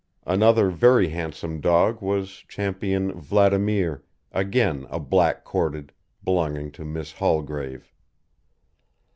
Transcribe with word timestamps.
Another 0.25 0.71
very 0.71 1.09
handsome 1.09 1.59
dog 1.61 2.01
was 2.01 2.43
Ch. 2.49 2.57
Vladimir, 2.57 4.03
again 4.31 4.87
a 4.89 4.99
black 4.99 5.43
corded, 5.43 5.93
belonging 6.23 6.71
to 6.71 6.83
Miss 6.83 7.11
Haulgrave. 7.11 7.93